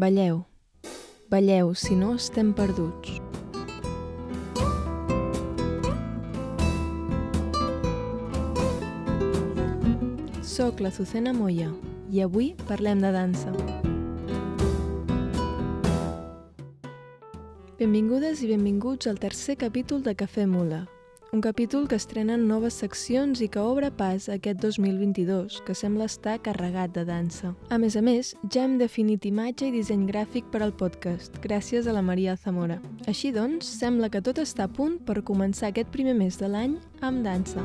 Balleu. 0.00 0.46
Balleu, 1.28 1.74
si 1.74 1.94
no 1.94 2.14
estem 2.14 2.54
perduts. 2.56 3.18
Soc 10.40 10.80
la 10.80 10.88
Zucena 10.88 11.34
Moya 11.36 11.68
i 12.08 12.24
avui 12.24 12.54
parlem 12.64 13.04
de 13.04 13.10
dansa. 13.12 13.52
Benvingudes 17.76 18.40
i 18.40 18.48
benvinguts 18.54 19.04
al 19.12 19.20
tercer 19.20 19.58
capítol 19.60 20.00
de 20.00 20.16
Cafè 20.16 20.48
Mula, 20.48 20.86
un 21.32 21.40
capítol 21.40 21.86
que 21.86 21.94
estrena 21.94 22.36
noves 22.36 22.74
seccions 22.74 23.40
i 23.40 23.48
que 23.48 23.62
obre 23.62 23.90
pas 23.94 24.28
aquest 24.28 24.60
2022, 24.62 25.60
que 25.66 25.74
sembla 25.74 26.08
estar 26.10 26.40
carregat 26.42 26.94
de 26.94 27.04
dansa. 27.06 27.54
A 27.70 27.78
més 27.78 27.96
a 27.96 28.02
més, 28.02 28.34
ja 28.50 28.64
hem 28.66 28.78
definit 28.80 29.26
imatge 29.30 29.68
i 29.68 29.74
disseny 29.74 30.06
gràfic 30.10 30.50
per 30.50 30.64
al 30.64 30.74
podcast, 30.74 31.38
gràcies 31.44 31.86
a 31.86 31.94
la 31.94 32.02
Maria 32.02 32.36
Zamora. 32.36 32.80
Així 33.06 33.30
doncs, 33.32 33.70
sembla 33.80 34.10
que 34.10 34.22
tot 34.22 34.42
està 34.42 34.66
a 34.66 34.72
punt 34.72 34.98
per 35.06 35.22
començar 35.22 35.70
aquest 35.70 35.94
primer 35.94 36.18
mes 36.18 36.40
de 36.40 36.50
l'any 36.50 36.80
amb 37.00 37.22
dansa. 37.26 37.64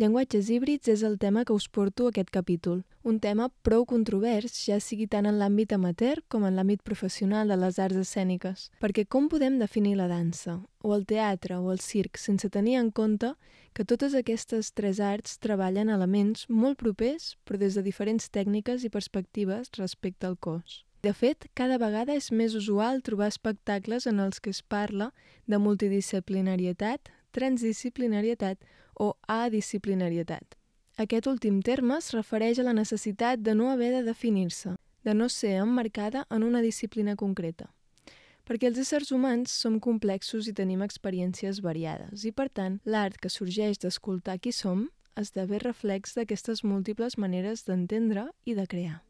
Llenguatges 0.00 0.46
híbrids 0.48 0.88
és 0.88 1.02
el 1.04 1.18
tema 1.20 1.42
que 1.44 1.52
us 1.52 1.66
porto 1.68 2.06
aquest 2.08 2.30
capítol, 2.32 2.78
un 3.04 3.18
tema 3.20 3.50
prou 3.60 3.82
controvers, 3.84 4.54
ja 4.64 4.78
sigui 4.80 5.04
tant 5.12 5.26
en 5.28 5.36
l'àmbit 5.36 5.74
amateur 5.76 6.22
com 6.32 6.46
en 6.48 6.56
l'àmbit 6.56 6.80
professional 6.80 7.52
de 7.52 7.58
les 7.60 7.76
arts 7.84 7.98
escèniques, 8.00 8.70
perquè 8.80 9.04
com 9.04 9.28
podem 9.28 9.58
definir 9.60 9.98
la 9.98 10.08
dansa, 10.08 10.56
o 10.80 10.94
el 10.96 11.04
teatre, 11.04 11.58
o 11.60 11.68
el 11.68 11.84
circ, 11.84 12.16
sense 12.16 12.48
tenir 12.48 12.78
en 12.80 12.88
compte 12.88 13.34
que 13.76 13.84
totes 13.84 14.16
aquestes 14.16 14.72
tres 14.72 15.04
arts 15.04 15.36
treballen 15.36 15.92
elements 15.92 16.48
molt 16.48 16.80
propers, 16.80 17.34
però 17.44 17.60
des 17.60 17.76
de 17.76 17.84
diferents 17.84 18.32
tècniques 18.32 18.88
i 18.88 18.94
perspectives 18.96 19.68
respecte 19.76 20.24
al 20.24 20.40
cos. 20.40 20.86
De 21.04 21.12
fet, 21.12 21.50
cada 21.52 21.76
vegada 21.76 22.16
és 22.16 22.32
més 22.32 22.56
usual 22.56 23.04
trobar 23.04 23.28
espectacles 23.28 24.08
en 24.08 24.20
els 24.20 24.40
que 24.40 24.48
es 24.48 24.64
parla 24.64 25.12
de 25.44 25.60
multidisciplinarietat, 25.60 27.12
transdisciplinarietat 27.36 28.58
o 28.94 29.14
adisciplinarietat. 29.28 30.56
Aquest 31.00 31.26
últim 31.30 31.62
terme 31.64 31.96
es 31.96 32.10
refereix 32.12 32.58
a 32.60 32.66
la 32.66 32.76
necessitat 32.76 33.40
de 33.40 33.54
no 33.54 33.70
haver 33.70 33.90
de 33.94 34.02
definir-se, 34.04 34.74
de 35.04 35.14
no 35.14 35.28
ser 35.28 35.56
emmarcada 35.62 36.26
en 36.30 36.42
una 36.42 36.60
disciplina 36.60 37.16
concreta. 37.16 37.70
Perquè 38.44 38.68
els 38.68 38.80
éssers 38.82 39.12
humans 39.14 39.52
som 39.54 39.78
complexos 39.80 40.48
i 40.50 40.52
tenim 40.52 40.82
experiències 40.82 41.62
variades 41.62 42.24
i, 42.26 42.32
per 42.32 42.48
tant, 42.50 42.80
l'art 42.84 43.16
que 43.16 43.30
sorgeix 43.30 43.78
d'escoltar 43.78 44.40
qui 44.42 44.52
som 44.52 44.88
esdevé 45.16 45.60
reflex 45.62 46.16
d'aquestes 46.18 46.64
múltiples 46.64 47.16
maneres 47.16 47.64
d'entendre 47.64 48.28
i 48.44 48.56
de 48.58 48.66
crear. 48.66 49.00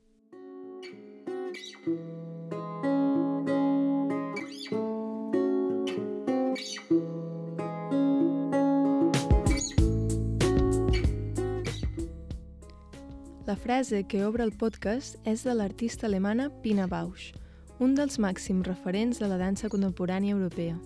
La 13.50 13.56
frase 13.56 14.04
que 14.04 14.24
obre 14.24 14.44
el 14.44 14.52
podcast 14.54 15.16
és 15.26 15.40
de 15.42 15.50
l'artista 15.58 16.06
alemana 16.06 16.44
Pina 16.62 16.84
Bausch, 16.86 17.32
un 17.82 17.96
dels 17.98 18.20
màxims 18.22 18.62
referents 18.68 19.18
de 19.18 19.26
la 19.26 19.40
dansa 19.40 19.66
contemporània 19.72 20.36
europea. 20.36 20.76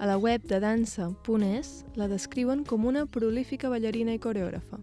A 0.00 0.08
la 0.10 0.16
web 0.18 0.42
de 0.50 0.58
dansa.es 0.58 1.70
la 1.94 2.08
descriuen 2.10 2.64
com 2.66 2.88
una 2.90 3.04
prolífica 3.06 3.70
ballarina 3.70 4.16
i 4.16 4.18
coreògrafa. 4.18 4.80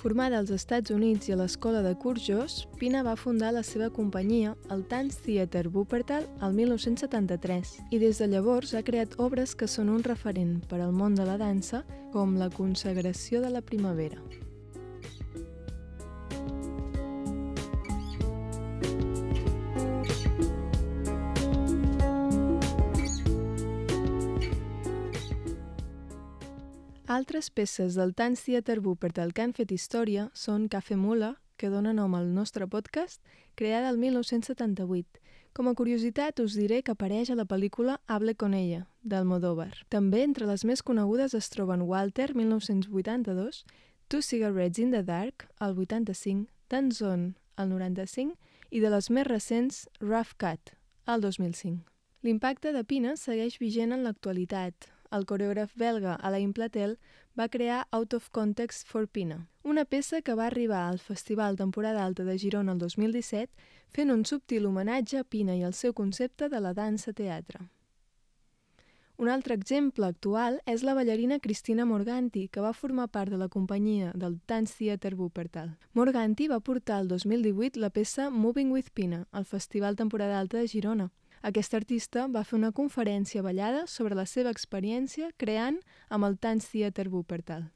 Formada 0.00 0.40
als 0.40 0.54
Estats 0.56 0.96
Units 0.96 1.28
i 1.28 1.36
a 1.36 1.40
l'escola 1.42 1.84
de 1.84 1.92
Courgeos, 1.92 2.64
Pina 2.80 3.04
va 3.04 3.18
fundar 3.20 3.52
la 3.52 3.62
seva 3.62 3.90
companyia, 3.90 4.56
el 4.72 4.88
Tanz 4.88 5.20
Theater 5.28 5.68
Wuppertal, 5.68 6.24
el 6.40 6.56
1973, 6.56 7.76
i 7.92 8.00
des 8.00 8.16
de 8.16 8.32
llavors 8.32 8.72
ha 8.72 8.80
creat 8.80 9.20
obres 9.20 9.52
que 9.52 9.68
són 9.68 9.92
un 9.92 10.00
referent 10.08 10.62
per 10.72 10.80
al 10.80 10.96
món 10.96 11.20
de 11.20 11.28
la 11.28 11.36
dansa, 11.36 11.84
com 12.16 12.38
La 12.40 12.48
consagració 12.48 13.44
de 13.44 13.52
la 13.52 13.60
primavera. 13.60 14.24
Altres 27.06 27.50
peces 27.50 27.94
del 27.94 28.16
Tanz 28.16 28.42
Theater 28.42 28.80
Wuppertal 28.80 29.30
que 29.32 29.44
han 29.44 29.52
fet 29.54 29.70
història 29.70 30.24
són 30.34 30.64
Café 30.66 30.96
Mula, 30.98 31.36
que 31.54 31.68
dona 31.70 31.92
nom 31.94 32.16
al 32.18 32.32
nostre 32.34 32.66
podcast, 32.66 33.20
creada 33.54 33.92
el 33.92 34.00
1978. 34.02 35.20
Com 35.54 35.70
a 35.70 35.74
curiositat, 35.78 36.42
us 36.42 36.56
diré 36.58 36.80
que 36.82 36.96
apareix 36.96 37.30
a 37.30 37.36
la 37.38 37.46
pel·lícula 37.46 38.00
Hable 38.10 38.34
con 38.34 38.56
ella, 38.58 38.88
d'Almodóvar. 39.06 39.86
També 39.88 40.24
entre 40.26 40.50
les 40.50 40.66
més 40.66 40.82
conegudes 40.82 41.38
es 41.38 41.48
troben 41.54 41.86
Walter, 41.86 42.34
1982, 42.34 43.62
Two 44.08 44.20
Cigarettes 44.20 44.82
in 44.82 44.90
the 44.90 45.04
Dark, 45.06 45.46
el 45.60 45.78
85, 45.78 46.50
Danzon, 46.68 47.36
el 47.56 47.70
95, 47.70 48.34
i 48.74 48.82
de 48.82 48.90
les 48.90 49.10
més 49.14 49.30
recents, 49.30 49.86
Rough 50.02 50.34
Cut, 50.42 50.74
el 51.06 51.22
2005. 51.22 51.86
L'impacte 52.26 52.74
de 52.74 52.82
Pina 52.82 53.14
segueix 53.14 53.60
vigent 53.62 53.94
en 53.94 54.02
l'actualitat, 54.02 54.90
el 55.10 55.26
coreògraf 55.26 55.76
belga 55.76 56.14
Alain 56.14 56.52
Platel 56.52 56.96
va 57.38 57.48
crear 57.48 57.86
Out 57.90 58.14
of 58.14 58.30
Context 58.30 58.86
for 58.88 59.06
Pina, 59.06 59.46
una 59.62 59.84
peça 59.84 60.22
que 60.22 60.34
va 60.34 60.46
arribar 60.46 60.86
al 60.88 60.98
Festival 60.98 61.56
Temporada 61.56 62.04
Alta 62.04 62.24
de 62.24 62.38
Girona 62.38 62.72
el 62.72 62.78
2017 62.78 63.52
fent 63.88 64.10
un 64.10 64.24
subtil 64.24 64.66
homenatge 64.66 65.18
a 65.20 65.24
Pina 65.24 65.56
i 65.56 65.62
al 65.62 65.74
seu 65.74 65.94
concepte 65.94 66.48
de 66.48 66.60
la 66.60 66.74
dansa-teatre. 66.74 67.66
Un 69.16 69.30
altre 69.32 69.54
exemple 69.56 70.04
actual 70.04 70.58
és 70.68 70.82
la 70.84 70.92
ballarina 70.92 71.38
Cristina 71.40 71.86
Morganti, 71.88 72.48
que 72.52 72.60
va 72.60 72.74
formar 72.76 73.06
part 73.08 73.32
de 73.32 73.38
la 73.40 73.48
companyia 73.48 74.10
del 74.14 74.34
Dance 74.46 74.74
Theater 74.76 75.14
Wuppertal. 75.16 75.70
Morganti 75.94 76.48
va 76.52 76.60
portar 76.60 77.00
el 77.00 77.08
2018 77.08 77.80
la 77.80 77.88
peça 77.88 78.28
Moving 78.28 78.74
with 78.74 78.92
Pina 78.92 79.26
al 79.32 79.46
Festival 79.46 79.96
Temporada 79.96 80.38
Alta 80.38 80.58
de 80.58 80.68
Girona, 80.68 81.08
aquest 81.46 81.74
artista 81.78 82.26
va 82.26 82.42
fer 82.42 82.56
una 82.58 82.72
conferència 82.74 83.42
ballada 83.42 83.86
sobre 83.86 84.18
la 84.18 84.26
seva 84.26 84.50
experiència 84.50 85.30
creant 85.38 85.78
amb 86.10 86.26
el 86.26 86.38
Tanz 86.42 86.66
Theater 86.72 87.06
Wuppertal. 87.12 87.68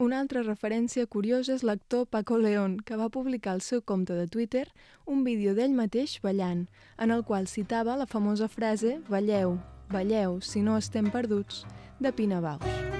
Una 0.00 0.18
altra 0.22 0.42
referència 0.42 1.06
curiosa 1.06 1.54
és 1.54 1.62
l'actor 1.62 2.06
Paco 2.06 2.38
León, 2.38 2.78
que 2.80 2.96
va 2.96 3.10
publicar 3.12 3.52
al 3.52 3.60
seu 3.60 3.82
compte 3.82 4.16
de 4.16 4.26
Twitter 4.26 4.64
un 5.04 5.24
vídeo 5.24 5.54
d'ell 5.54 5.76
mateix 5.76 6.18
ballant, 6.24 6.66
en 6.98 7.10
el 7.10 7.22
qual 7.24 7.46
citava 7.46 7.98
la 8.00 8.08
famosa 8.08 8.48
frase 8.48 8.98
«Balleu, 9.10 9.58
balleu, 9.90 10.40
si 10.40 10.64
no 10.64 10.78
estem 10.78 11.12
perduts», 11.12 11.66
de 12.00 12.14
Pina 12.16 12.40
Bausch. 12.40 12.99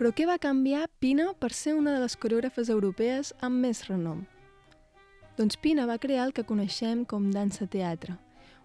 Però 0.00 0.14
què 0.16 0.24
va 0.24 0.38
canviar 0.40 0.86
Pina 0.96 1.26
per 1.36 1.50
ser 1.52 1.74
una 1.76 1.92
de 1.92 1.98
les 2.00 2.14
coreògrafes 2.16 2.70
europees 2.72 3.34
amb 3.44 3.60
més 3.60 3.82
renom? 3.84 4.22
Doncs 5.36 5.58
Pina 5.60 5.84
va 5.84 5.98
crear 6.00 6.24
el 6.24 6.32
que 6.32 6.44
coneixem 6.48 7.02
com 7.04 7.26
dansa-teatre, 7.34 8.14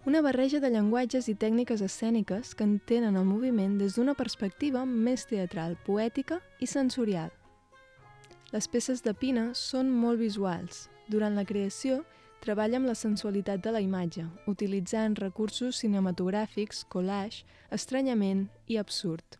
una 0.08 0.22
barreja 0.24 0.62
de 0.64 0.70
llenguatges 0.72 1.28
i 1.28 1.36
tècniques 1.36 1.84
escèniques 1.84 2.54
que 2.56 2.64
entenen 2.64 3.20
el 3.20 3.28
moviment 3.28 3.76
des 3.76 4.00
d'una 4.00 4.16
perspectiva 4.16 4.86
més 4.88 5.28
teatral, 5.28 5.76
poètica 5.84 6.40
i 6.58 6.72
sensorial. 6.72 7.28
Les 8.56 8.72
peces 8.72 9.04
de 9.04 9.12
Pina 9.12 9.50
són 9.52 9.92
molt 9.92 10.24
visuals. 10.24 10.86
Durant 11.12 11.36
la 11.36 11.44
creació, 11.44 12.06
treballa 12.40 12.80
amb 12.80 12.88
la 12.88 12.96
sensualitat 12.96 13.60
de 13.60 13.76
la 13.76 13.84
imatge, 13.84 14.24
utilitzant 14.48 15.20
recursos 15.20 15.84
cinematogràfics, 15.84 16.86
collage, 16.88 17.44
estranyament 17.68 18.46
i 18.72 18.80
absurd. 18.80 19.36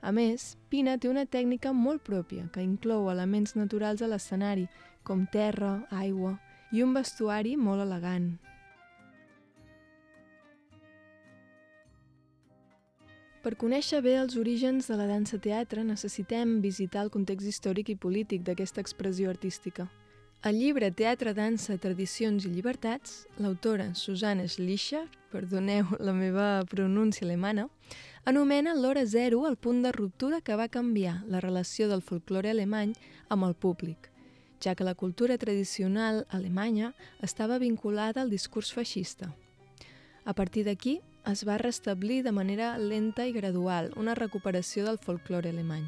A 0.00 0.12
més, 0.16 0.56
Pina 0.72 0.96
té 0.96 1.10
una 1.10 1.26
tècnica 1.26 1.74
molt 1.76 2.02
pròpia 2.06 2.46
que 2.52 2.64
inclou 2.64 3.10
elements 3.12 3.52
naturals 3.56 4.00
a 4.00 4.08
l'escenari, 4.08 4.68
com 5.04 5.26
terra, 5.28 5.80
aigua 5.90 6.38
i 6.72 6.84
un 6.84 6.94
vestuari 6.94 7.56
molt 7.56 7.84
elegant. 7.84 8.30
Per 13.40 13.54
conèixer 13.56 14.02
bé 14.04 14.18
els 14.20 14.36
orígens 14.36 14.88
de 14.88 14.96
la 15.00 15.06
dansa-teatre 15.08 15.84
necessitem 15.84 16.58
visitar 16.60 17.06
el 17.06 17.12
context 17.12 17.48
històric 17.48 17.88
i 17.88 17.96
polític 17.96 18.44
d'aquesta 18.44 18.84
expressió 18.84 19.30
artística. 19.32 19.88
Al 20.42 20.56
llibre 20.56 20.88
Teatre, 20.88 21.34
dansa, 21.36 21.74
tradicions 21.76 22.46
i 22.48 22.48
llibertats, 22.48 23.26
l'autora 23.44 23.90
Susanne 23.92 24.46
Schlicher, 24.48 25.02
perdoneu 25.28 25.90
la 26.00 26.14
meva 26.16 26.64
pronúncia 26.64 27.26
alemana, 27.26 27.66
anomena 28.24 28.72
l'hora 28.72 29.02
zero 29.04 29.42
el 29.46 29.58
punt 29.60 29.82
de 29.84 29.90
ruptura 29.92 30.38
que 30.40 30.54
va 30.56 30.70
canviar 30.72 31.18
la 31.28 31.42
relació 31.44 31.90
del 31.90 32.00
folklore 32.00 32.48
alemany 32.48 32.94
amb 33.28 33.44
el 33.44 33.52
públic, 33.52 34.08
ja 34.64 34.72
que 34.74 34.86
la 34.86 34.94
cultura 34.94 35.36
tradicional 35.36 36.24
alemanya 36.30 36.94
estava 37.20 37.58
vinculada 37.58 38.22
al 38.22 38.32
discurs 38.32 38.72
feixista. 38.72 39.34
A 40.24 40.32
partir 40.32 40.64
d'aquí, 40.64 41.02
es 41.28 41.44
va 41.44 41.58
restablir 41.60 42.22
de 42.24 42.32
manera 42.32 42.78
lenta 42.78 43.26
i 43.28 43.36
gradual 43.36 43.92
una 43.94 44.14
recuperació 44.16 44.86
del 44.88 44.96
folklore 44.96 45.52
alemany. 45.52 45.84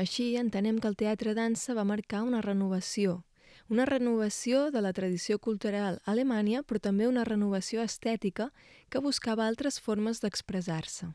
Així, 0.00 0.38
entenem 0.40 0.80
que 0.80 0.88
el 0.88 0.96
teatre 0.96 1.36
dansa 1.36 1.76
va 1.76 1.84
marcar 1.84 2.22
una 2.24 2.40
renovació, 2.40 3.20
una 3.68 3.86
renovació 3.86 4.70
de 4.70 4.80
la 4.80 4.92
tradició 4.92 5.38
cultural 5.38 6.00
a 6.04 6.12
Alemanya, 6.12 6.62
però 6.62 6.80
també 6.80 7.08
una 7.08 7.24
renovació 7.24 7.82
estètica 7.82 8.52
que 8.88 9.00
buscava 9.00 9.46
altres 9.46 9.80
formes 9.80 10.20
d'expressar-se 10.20 11.12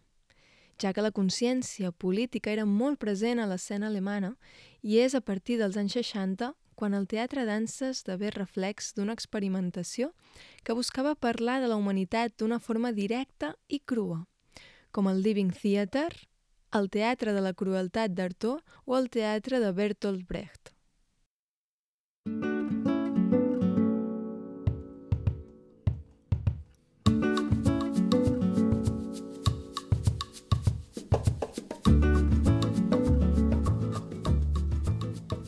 ja 0.82 0.94
que 0.94 1.02
la 1.02 1.12
consciència 1.12 1.92
política 1.92 2.52
era 2.54 2.66
molt 2.66 3.00
present 3.02 3.42
a 3.42 3.48
l'escena 3.50 3.88
alemana 3.90 4.36
i 4.82 5.00
és 5.02 5.16
a 5.18 5.22
partir 5.22 5.58
dels 5.58 5.78
anys 5.78 5.98
60 5.98 6.54
quan 6.78 6.94
el 6.94 7.08
teatre 7.10 7.46
dansa 7.50 7.90
esdevé 7.90 8.30
reflex 8.36 8.94
d'una 8.94 9.16
experimentació 9.18 10.12
que 10.64 10.78
buscava 10.78 11.16
parlar 11.16 11.60
de 11.62 11.72
la 11.72 11.80
humanitat 11.82 12.38
d'una 12.38 12.60
forma 12.60 12.94
directa 12.94 13.56
i 13.68 13.80
crua, 13.80 14.28
com 14.92 15.10
el 15.10 15.24
Living 15.26 15.50
Theater, 15.50 16.14
el 16.78 16.90
teatre 16.94 17.34
de 17.34 17.42
la 17.42 17.56
crueltat 17.58 18.14
d'Artaud 18.14 18.62
o 18.86 18.98
el 18.98 19.10
teatre 19.10 19.60
de 19.64 19.74
Bertolt 19.74 20.28
Brecht. 20.30 20.77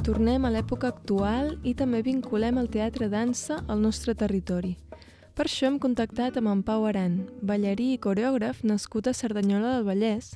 Tornem 0.09 0.43
a 0.43 0.49
l'època 0.49 0.89
actual 0.89 1.51
i 1.61 1.75
també 1.77 1.99
vinculem 2.01 2.57
el 2.57 2.65
teatre-dansa 2.73 3.59
al 3.69 3.79
nostre 3.79 4.15
territori. 4.17 4.73
Per 5.37 5.45
això 5.45 5.69
hem 5.69 5.77
contactat 5.79 6.35
amb 6.41 6.49
en 6.51 6.65
Pau 6.65 6.87
Aran, 6.89 7.21
ballarí 7.45 7.93
i 7.93 8.01
coreògraf 8.01 8.65
nascut 8.65 9.07
a 9.07 9.13
Cerdanyola 9.13 9.77
del 9.77 9.87
Vallès, 9.87 10.33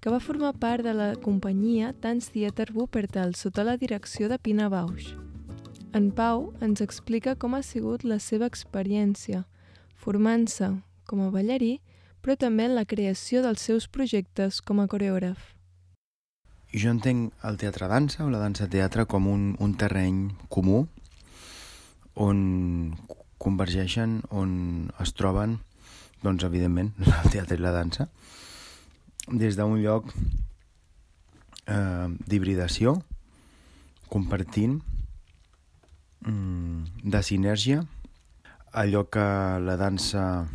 que 0.00 0.14
va 0.14 0.22
formar 0.22 0.54
part 0.62 0.86
de 0.86 0.94
la 0.94 1.12
companyia 1.20 1.92
Dance 2.00 2.30
Theater 2.32 2.70
Wuppertal 2.72 3.34
sota 3.34 3.66
la 3.66 3.76
direcció 3.76 4.30
de 4.30 4.38
Pina 4.38 4.70
Bausch. 4.70 5.25
En 5.96 6.10
Pau 6.12 6.50
ens 6.60 6.82
explica 6.84 7.32
com 7.40 7.54
ha 7.56 7.62
sigut 7.64 8.02
la 8.04 8.18
seva 8.20 8.44
experiència, 8.50 9.46
formant-se 9.96 10.66
com 11.08 11.22
a 11.24 11.30
ballarí, 11.32 11.78
però 12.20 12.34
també 12.36 12.66
en 12.68 12.74
la 12.76 12.84
creació 12.84 13.40
dels 13.40 13.62
seus 13.64 13.86
projectes 13.88 14.58
com 14.60 14.82
a 14.82 14.84
coreògraf. 14.92 15.54
Jo 16.76 16.90
entenc 16.92 17.46
el 17.48 17.56
teatre-dansa 17.62 18.26
o 18.26 18.28
la 18.28 18.42
dansa-teatre 18.42 19.06
com 19.08 19.28
un, 19.32 19.46
un 19.56 19.72
terreny 19.80 20.18
comú 20.52 20.82
on 22.20 22.42
convergeixen, 23.40 24.18
on 24.28 24.90
es 25.00 25.14
troben, 25.16 25.54
doncs, 26.20 26.44
evidentment, 26.44 26.90
el 27.22 27.32
teatre 27.32 27.56
i 27.56 27.62
la 27.62 27.72
dansa, 27.72 28.10
des 29.32 29.56
d'un 29.56 29.80
lloc 29.80 30.12
eh, 31.72 32.08
d'hibridació, 32.28 32.98
compartint, 34.12 34.76
de 36.26 37.22
sinergia, 37.22 37.84
allò 38.72 39.06
que 39.08 39.22
la 39.62 39.76
dansa 39.78 40.48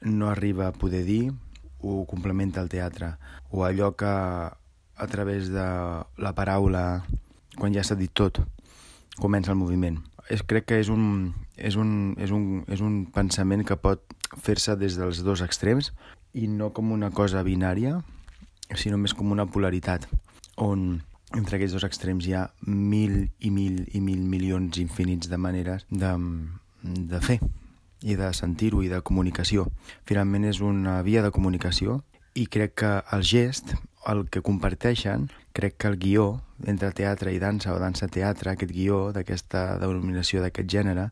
no 0.00 0.30
arriba 0.30 0.68
a 0.68 0.72
poder 0.72 1.04
dir, 1.04 1.32
ho 1.80 2.04
complementa 2.06 2.60
el 2.60 2.68
teatre, 2.68 3.16
o 3.50 3.64
allò 3.64 3.96
que 3.96 4.06
a 4.06 5.06
través 5.08 5.48
de 5.48 5.66
la 6.16 6.32
paraula, 6.36 7.04
quan 7.56 7.74
ja 7.74 7.84
s'ha 7.84 7.98
dit 7.98 8.12
tot, 8.12 8.40
comença 9.18 9.52
el 9.52 9.58
moviment. 9.58 9.98
És, 10.30 10.44
crec 10.46 10.68
que 10.70 10.78
és 10.78 10.88
un, 10.92 11.34
és, 11.56 11.76
un, 11.76 12.14
és, 12.20 12.30
un, 12.30 12.62
és 12.70 12.80
un 12.84 13.04
pensament 13.10 13.64
que 13.66 13.76
pot 13.80 14.04
fer-se 14.38 14.76
des 14.78 14.96
dels 15.00 15.24
dos 15.26 15.42
extrems 15.42 15.90
i 16.32 16.46
no 16.46 16.70
com 16.76 16.92
una 16.94 17.10
cosa 17.10 17.42
binària, 17.42 17.98
sinó 18.78 19.00
més 19.00 19.16
com 19.16 19.32
una 19.34 19.48
polaritat, 19.50 20.06
on 20.56 21.02
entre 21.36 21.56
aquests 21.56 21.76
dos 21.76 21.86
extrems 21.86 22.26
hi 22.26 22.34
ha 22.34 22.46
mil 22.66 23.30
i 23.38 23.50
mil 23.54 23.84
i 23.94 24.00
mil 24.02 24.22
milions 24.26 24.78
infinits 24.82 25.30
de 25.30 25.38
maneres 25.38 25.86
de, 25.90 26.12
de 26.82 27.20
fer 27.22 27.38
i 28.00 28.16
de 28.16 28.30
sentir-ho 28.34 28.82
i 28.82 28.88
de 28.88 29.02
comunicació. 29.04 29.66
Finalment 30.08 30.48
és 30.48 30.62
una 30.64 31.00
via 31.06 31.22
de 31.22 31.30
comunicació 31.30 32.00
i 32.34 32.46
crec 32.46 32.74
que 32.82 32.92
el 33.12 33.24
gest 33.26 33.74
el 34.08 34.28
que 34.30 34.40
comparteixen, 34.40 35.28
crec 35.52 35.76
que 35.76 35.88
el 35.88 35.98
guió 36.00 36.40
entre 36.66 36.92
teatre 36.96 37.34
i 37.34 37.40
dansa 37.40 37.74
o 37.74 37.78
dansa-teatre, 37.80 38.54
aquest 38.54 38.72
guió 38.72 39.10
d'aquesta 39.12 39.78
denominació 39.80 40.40
d'aquest 40.40 40.70
gènere, 40.72 41.10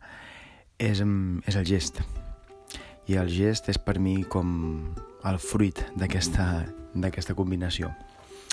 és, 0.79 1.03
és 1.03 1.57
el 1.57 1.67
gest. 1.69 2.01
I 3.09 3.19
el 3.21 3.29
gest 3.33 3.69
és 3.69 3.79
per 3.81 3.99
mi 4.01 4.23
com 4.25 4.95
el 5.29 5.39
fruit 5.43 5.81
d'aquesta 5.97 7.37
combinació. 7.37 7.93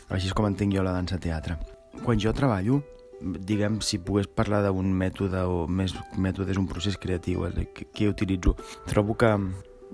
Així 0.10 0.30
és 0.30 0.36
com 0.38 0.48
entenc 0.48 0.76
jo 0.76 0.84
la 0.86 0.94
dansa-teatre. 0.96 1.58
Quan 2.04 2.20
jo 2.22 2.34
treballo, 2.36 2.82
diguem, 3.22 3.80
si 3.82 4.00
pogués 4.04 4.28
parlar 4.28 4.62
d'un 4.66 4.92
mètode 4.94 5.42
o 5.48 5.64
més 5.68 5.96
mètode 6.18 6.52
és 6.54 6.60
un 6.60 6.68
procés 6.70 6.98
creatiu, 7.02 7.46
que, 7.74 7.88
que 7.92 8.10
utilitzo, 8.12 8.56
trobo 8.90 9.16
que 9.18 9.32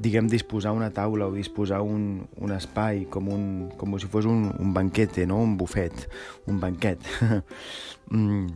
diguem, 0.02 0.28
disposar 0.28 0.74
una 0.74 0.90
taula 0.90 1.28
o 1.28 1.36
disposar 1.36 1.82
un, 1.86 2.26
un 2.42 2.54
espai 2.56 3.06
com, 3.12 3.30
un, 3.30 3.44
com 3.78 3.98
si 4.00 4.10
fos 4.10 4.26
un, 4.26 4.48
un 4.60 4.74
banquete, 4.74 5.28
no? 5.30 5.42
un 5.44 5.58
bufet, 5.58 6.08
un 6.48 6.60
banquet. 6.60 7.06
mm, 8.16 8.48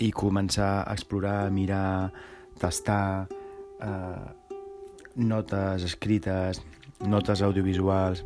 I 0.00 0.10
començar 0.16 0.82
a 0.84 0.92
explorar, 0.94 1.46
a 1.46 1.54
mirar, 1.54 2.10
tastar, 2.60 3.28
eh, 3.80 4.60
notes 5.16 5.84
escrites, 5.88 6.60
notes 7.06 7.42
audiovisuals, 7.42 8.24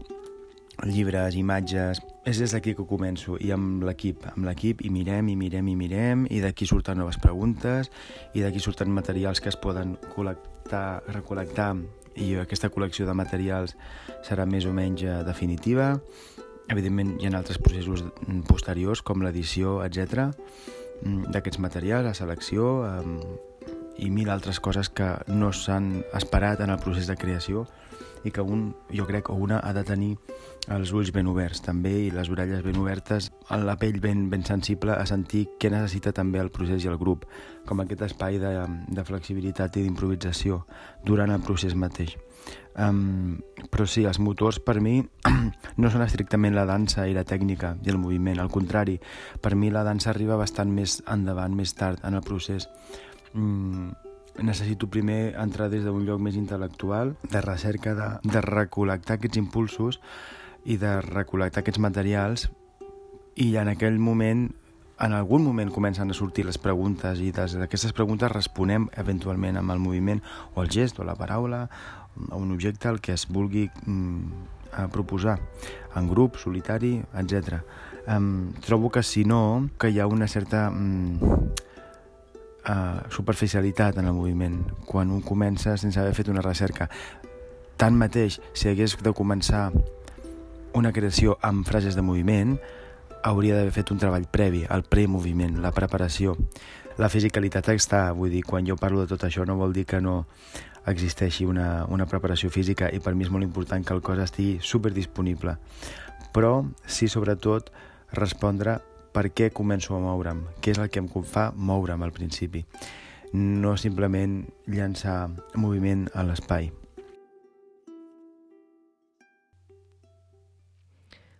llibres, 0.85 1.39
imatges... 1.39 2.03
És 2.25 2.39
des 2.41 2.55
d'aquí 2.55 2.73
que 2.73 2.87
començo, 2.89 3.37
i 3.37 3.51
amb 3.53 3.83
l'equip, 3.85 4.23
amb 4.31 4.47
l'equip, 4.49 4.81
i 4.81 4.89
mirem, 4.89 5.29
i 5.29 5.35
mirem, 5.37 5.67
i 5.69 5.75
mirem, 5.77 6.23
i 6.33 6.41
d'aquí 6.41 6.65
surten 6.65 6.97
noves 6.97 7.19
preguntes, 7.21 7.91
i 8.33 8.41
d'aquí 8.41 8.63
surten 8.65 8.89
materials 8.89 9.43
que 9.45 9.53
es 9.53 9.59
poden 9.61 9.99
col·lectar, 10.15 11.05
recol·lectar 11.13 11.75
i 12.17 12.31
aquesta 12.41 12.71
col·lecció 12.73 13.05
de 13.05 13.17
materials 13.19 13.77
serà 14.25 14.47
més 14.49 14.65
o 14.65 14.73
menys 14.73 15.05
eh, 15.05 15.19
definitiva. 15.27 15.93
Evidentment 16.73 17.19
hi 17.21 17.29
ha 17.29 17.35
altres 17.37 17.61
processos 17.61 18.07
posteriors 18.49 19.05
com 19.05 19.21
l'edició, 19.21 19.83
etc 19.85 20.31
mm, 21.05 21.29
d'aquests 21.35 21.61
materials, 21.61 22.09
la 22.09 22.17
selecció 22.17 22.71
i 23.99 24.11
mil 24.11 24.31
altres 24.31 24.61
coses 24.61 24.91
que 24.91 25.11
no 25.29 25.53
s'han 25.53 26.05
esperat 26.15 26.61
en 26.65 26.75
el 26.75 26.81
procés 26.83 27.07
de 27.07 27.17
creació 27.17 27.67
i 28.25 28.33
que 28.33 28.41
un, 28.41 28.75
jo 28.91 29.05
crec, 29.07 29.29
o 29.31 29.35
una 29.37 29.61
ha 29.61 29.73
de 29.77 29.85
tenir 29.85 30.15
els 30.73 30.95
ulls 30.97 31.13
ben 31.13 31.29
oberts 31.29 31.61
també 31.63 31.93
i 32.07 32.11
les 32.11 32.31
orelles 32.33 32.63
ben 32.65 32.79
obertes, 32.81 33.31
la 33.51 33.77
pell 33.77 34.01
ben, 34.01 34.31
ben 34.33 34.45
sensible 34.49 34.97
a 34.97 35.05
sentir 35.07 35.45
què 35.61 35.71
necessita 35.71 36.15
també 36.17 36.41
el 36.41 36.51
procés 36.51 36.85
i 36.85 36.89
el 36.89 36.97
grup, 36.97 37.27
com 37.69 37.85
aquest 37.85 38.07
espai 38.09 38.41
de, 38.41 38.55
de 38.89 39.05
flexibilitat 39.05 39.77
i 39.77 39.85
d'improvisació 39.85 40.65
durant 41.05 41.35
el 41.35 41.45
procés 41.45 41.77
mateix. 41.77 42.17
Um, 42.75 43.39
però 43.71 43.85
sí, 43.87 44.03
els 44.09 44.19
motors 44.19 44.59
per 44.59 44.81
mi 44.83 44.99
no 45.81 45.91
són 45.93 46.03
estrictament 46.03 46.57
la 46.57 46.67
dansa 46.67 47.07
i 47.07 47.15
la 47.15 47.23
tècnica 47.29 47.77
i 47.85 47.93
el 47.93 48.01
moviment, 48.01 48.41
al 48.41 48.51
contrari, 48.51 48.99
per 49.41 49.55
mi 49.55 49.71
la 49.71 49.85
dansa 49.87 50.11
arriba 50.11 50.41
bastant 50.41 50.73
més 50.75 50.99
endavant, 51.07 51.55
més 51.55 51.77
tard 51.77 52.03
en 52.05 52.19
el 52.19 52.25
procés. 52.27 52.69
Mm, 53.35 53.91
necessito 54.43 54.89
primer 54.91 55.35
entrar 55.39 55.69
des 55.71 55.85
d'un 55.87 56.07
lloc 56.07 56.21
més 56.23 56.39
intel·lectual, 56.39 57.15
de 57.31 57.41
recerca, 57.43 57.95
de, 57.95 58.09
de 58.27 58.43
recol·lectar 58.43 59.19
aquests 59.19 59.39
impulsos 59.39 60.01
i 60.65 60.79
de 60.81 60.97
recol·lectar 61.05 61.63
aquests 61.63 61.83
materials 61.83 62.49
i 63.37 63.55
en 63.61 63.71
aquell 63.71 63.99
moment 63.99 64.49
en 65.03 65.13
algun 65.13 65.43
moment 65.43 65.73
comencen 65.75 66.11
a 66.11 66.15
sortir 66.15 66.45
les 66.47 66.59
preguntes 66.59 67.19
i 67.19 67.33
des 67.35 67.57
d'aquestes 67.59 67.93
preguntes 67.93 68.31
responem 68.31 68.87
eventualment 69.01 69.59
amb 69.59 69.75
el 69.75 69.83
moviment 69.83 70.23
o 70.55 70.63
el 70.63 70.71
gest 70.71 71.01
o 71.03 71.07
la 71.07 71.17
paraula 71.19 71.65
o 72.31 72.39
un 72.39 72.53
objecte 72.55 72.89
el 72.89 73.01
que 73.03 73.13
es 73.13 73.27
vulgui 73.27 73.67
mm, 73.87 74.45
a 74.79 74.87
proposar 74.89 75.41
en 75.95 76.09
grup, 76.09 76.37
solitari, 76.39 77.01
etc. 77.19 77.61
Um, 78.07 78.53
trobo 78.63 78.91
que 78.91 79.03
si 79.03 79.25
no, 79.25 79.69
que 79.79 79.91
hi 79.91 80.01
ha 80.01 80.07
una 80.07 80.29
certa 80.29 80.71
mm, 80.71 81.74
uh, 82.69 83.05
superficialitat 83.11 83.99
en 83.99 84.09
el 84.11 84.17
moviment 84.17 84.61
quan 84.87 85.11
un 85.11 85.23
comença 85.23 85.77
sense 85.81 86.01
haver 86.01 86.15
fet 86.15 86.31
una 86.33 86.45
recerca. 86.45 86.89
Tanmateix, 87.77 88.41
si 88.55 88.71
hagués 88.71 88.97
de 89.03 89.13
començar 89.13 89.71
una 90.75 90.93
creació 90.93 91.39
amb 91.43 91.67
frases 91.67 91.95
de 91.95 92.03
moviment, 92.03 92.57
hauria 93.25 93.57
d'haver 93.57 93.73
fet 93.73 93.91
un 93.95 93.99
treball 93.99 94.27
previ, 94.31 94.65
el 94.71 94.85
premoviment, 94.85 95.61
la 95.63 95.73
preparació. 95.73 96.37
La 97.01 97.09
fisicalitat 97.11 97.73
està, 97.73 98.07
vull 98.15 98.31
dir, 98.31 98.45
quan 98.47 98.67
jo 98.67 98.77
parlo 98.79 99.03
de 99.03 99.11
tot 99.11 99.25
això 99.27 99.47
no 99.47 99.57
vol 99.59 99.73
dir 99.75 99.87
que 99.89 100.01
no 100.03 100.25
existeixi 100.87 101.47
una, 101.49 101.87
una 101.89 102.07
preparació 102.07 102.51
física 102.53 102.91
i 102.93 103.01
per 103.01 103.15
mi 103.17 103.25
és 103.25 103.33
molt 103.33 103.47
important 103.47 103.83
que 103.87 103.95
el 103.97 104.03
cos 104.05 104.21
estigui 104.21 104.59
super 104.63 104.93
disponible. 104.93 105.57
Però 106.35 106.67
sí, 106.87 107.09
sobretot, 107.09 107.73
respondre 108.13 108.79
per 109.15 109.31
què 109.31 109.53
començo 109.55 109.95
a 109.95 110.01
moure'm, 110.03 110.43
què 110.61 110.75
és 110.75 110.81
el 110.83 110.91
que 110.91 110.99
em 110.99 111.09
fa 111.23 111.53
moure'm 111.55 112.03
al 112.03 112.13
principi. 112.13 112.65
No 113.33 113.77
simplement 113.79 114.41
llançar 114.67 115.31
moviment 115.55 116.09
a 116.15 116.25
l'espai. 116.27 116.73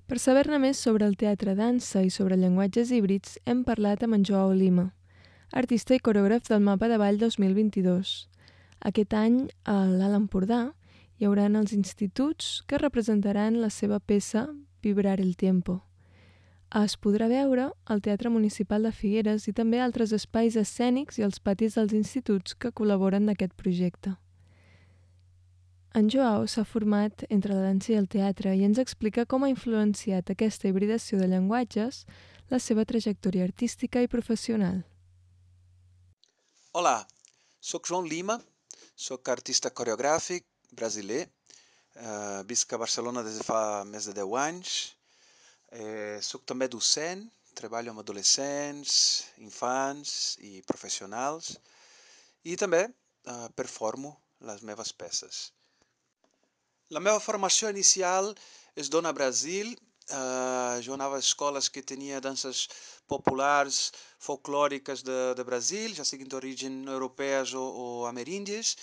Per 0.07 0.19
saber-ne 0.21 0.61
més 0.61 0.79
sobre 0.79 1.07
el 1.09 1.17
teatre 1.17 1.55
dansa 1.59 2.03
i 2.05 2.11
sobre 2.13 2.37
llenguatges 2.37 2.93
híbrids, 2.93 3.39
hem 3.47 3.65
parlat 3.65 4.05
amb 4.05 4.19
en 4.19 4.27
Joao 4.29 4.53
Lima, 4.53 4.93
artista 5.51 5.97
i 5.97 6.03
coreògraf 6.03 6.47
del 6.51 6.61
Mapa 6.63 6.91
de 6.93 6.99
Ball 7.01 7.19
2022. 7.19 8.29
Aquest 8.85 9.17
any, 9.17 9.41
a 9.65 9.81
l'Alt 9.89 10.21
Empordà, 10.21 10.61
hi 11.19 11.27
haurà 11.27 11.49
els 11.49 11.73
instituts 11.73 12.61
que 12.69 12.79
representaran 12.79 13.59
la 13.63 13.71
seva 13.71 13.99
peça 13.99 14.47
Vibrar 14.83 15.19
el 15.21 15.37
Tiempo. 15.41 15.81
Es 16.73 16.97
podrà 16.99 17.29
veure 17.31 17.69
al 17.87 18.01
Teatre 18.03 18.31
Municipal 18.31 18.83
de 18.83 18.93
Figueres 18.93 19.47
i 19.47 19.53
també 19.53 19.79
altres 19.81 20.13
espais 20.17 20.57
escènics 20.57 21.19
i 21.19 21.25
els 21.27 21.39
patis 21.39 21.77
dels 21.79 21.93
instituts 21.95 22.55
que 22.55 22.73
col·laboren 22.73 23.27
d'aquest 23.29 23.55
projecte. 23.55 24.17
En 25.95 26.09
Joao 26.11 26.49
s'ha 26.51 26.65
format 26.67 27.23
entre 27.31 27.55
la 27.55 27.69
dansa 27.69 27.93
i 27.93 27.99
el 28.01 28.09
teatre 28.11 28.57
i 28.59 28.65
ens 28.67 28.81
explica 28.83 29.27
com 29.31 29.45
ha 29.45 29.51
influenciat 29.53 30.33
aquesta 30.33 30.67
hibridació 30.67 31.21
de 31.21 31.29
llenguatges 31.31 32.01
la 32.51 32.59
seva 32.59 32.83
trajectòria 32.85 33.47
artística 33.47 34.03
i 34.03 34.11
professional. 34.11 34.83
Hola, 36.75 36.97
sóc 37.61 37.87
Joan 37.87 38.11
Lima, 38.11 38.41
sóc 38.97 39.31
artista 39.31 39.71
coreogràfic 39.71 40.45
brasiler, 40.75 41.29
eh, 41.95 42.43
visc 42.51 42.73
a 42.73 42.81
Barcelona 42.83 43.23
des 43.23 43.39
de 43.39 43.47
fa 43.47 43.85
més 43.87 44.11
de 44.11 44.17
10 44.19 44.35
anys, 44.43 44.75
eh, 45.75 46.19
sóc 46.23 46.45
també 46.47 46.69
docent, 46.71 47.25
treballo 47.59 47.93
amb 47.93 48.03
adolescents, 48.03 48.95
infants 49.43 50.37
i 50.43 50.61
professionals 50.67 51.55
i 52.45 52.57
també 52.61 52.85
eh, 52.87 53.49
performo 53.59 54.15
les 54.49 54.63
meves 54.63 54.93
peces. 54.93 55.49
La 56.95 57.01
meva 57.01 57.23
formació 57.23 57.71
inicial 57.73 58.35
es 58.77 58.91
dona 58.91 59.11
a 59.11 59.19
Brasil. 59.19 59.75
Uh, 60.05 60.83
jo 60.85 60.93
anava 60.93 61.17
a 61.17 61.23
escoles 61.25 61.71
que 61.73 61.81
tenia 61.81 62.19
danses 62.21 62.67
populars, 63.09 63.79
folclòriques 64.21 65.01
de, 65.01 65.17
de 65.39 65.47
Brasil, 65.49 65.95
ja 65.97 66.05
siguin 66.05 66.29
d'origen 66.29 66.75
europees 66.93 67.55
o, 67.57 67.63
o 67.65 67.87
ameríndies, 68.05 68.75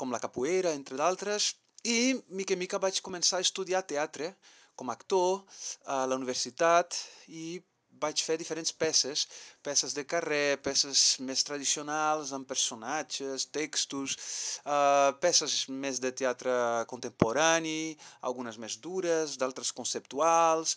com 0.00 0.14
la 0.14 0.22
capoeira, 0.22 0.72
entre 0.72 0.96
d'altres. 0.96 1.50
I, 1.84 2.16
mica 2.32 2.56
en 2.56 2.62
mica, 2.62 2.80
vaig 2.80 3.02
començar 3.04 3.42
a 3.42 3.44
estudiar 3.44 3.84
teatre 3.84 4.30
com 4.76 4.90
a 4.90 4.98
actor 4.98 5.44
a 5.86 6.04
la 6.10 6.18
universitat 6.20 6.98
i 7.28 7.60
vaig 8.02 8.22
fer 8.26 8.36
diferents 8.40 8.72
peces, 8.72 9.24
peces 9.62 9.94
de 9.96 10.04
carrer, 10.12 10.58
peces 10.64 11.02
més 11.28 11.44
tradicionals, 11.46 12.32
amb 12.36 12.48
personatges, 12.48 13.46
textos, 13.54 14.16
uh, 14.64 15.12
peces 15.22 15.54
més 15.84 16.00
de 16.02 16.10
teatre 16.22 16.56
contemporani, 16.90 17.94
algunes 18.30 18.58
més 18.64 18.76
dures, 18.88 19.38
d'altres 19.40 19.72
conceptuals, 19.78 20.76